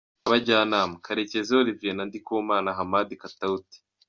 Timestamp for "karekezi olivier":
1.05-1.93